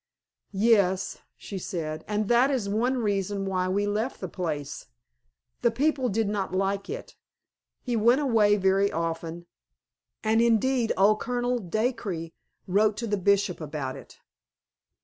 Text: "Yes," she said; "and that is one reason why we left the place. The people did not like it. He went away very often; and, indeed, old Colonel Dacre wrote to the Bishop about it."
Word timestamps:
"Yes," 0.55 1.19
she 1.37 1.59
said; 1.59 2.03
"and 2.07 2.27
that 2.27 2.49
is 2.49 2.67
one 2.67 2.97
reason 2.97 3.45
why 3.45 3.67
we 3.69 3.85
left 3.85 4.19
the 4.19 4.27
place. 4.27 4.87
The 5.61 5.69
people 5.69 6.09
did 6.09 6.27
not 6.27 6.55
like 6.55 6.89
it. 6.89 7.15
He 7.83 7.95
went 7.95 8.19
away 8.19 8.57
very 8.57 8.91
often; 8.91 9.45
and, 10.23 10.41
indeed, 10.41 10.91
old 10.97 11.19
Colonel 11.19 11.59
Dacre 11.59 12.29
wrote 12.65 12.97
to 12.97 13.05
the 13.05 13.15
Bishop 13.15 13.61
about 13.61 13.95
it." 13.95 14.17